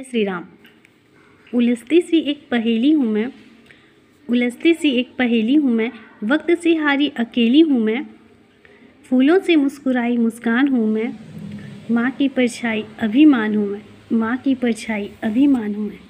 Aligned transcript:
जय 0.00 0.04
श्री 0.10 0.24
राम 0.24 0.44
उलझती 1.54 2.00
सी 2.00 2.18
एक 2.18 2.48
पहेली 2.50 2.92
हूँ 2.92 3.06
मैं। 3.06 3.32
उलझती 4.28 4.74
सी 4.74 4.90
एक 4.90 5.08
पहेली 5.18 5.54
हूँ 5.54 5.72
मैं। 5.72 5.90
वक्त 6.24 6.50
से 6.62 6.74
हारी 6.74 7.08
अकेली 7.08 7.60
हूँ 7.60 7.80
मैं। 7.80 8.06
फूलों 9.04 9.38
से 9.38 9.56
मुस्कुराई 9.56 10.16
मुस्कान 10.16 10.68
हूँ 10.68 10.86
मैं। 10.88 11.12
माँ 11.90 12.10
की 12.10 12.28
परछाई 12.28 12.84
अभिमान 12.98 13.56
हूँ 13.56 13.66
मैं। 13.66 13.82
माँ 14.12 14.36
की 14.36 14.54
परछाई 14.54 15.10
अभिमान 15.22 15.74
हूँ 15.74 15.88
मैं। 15.88 16.09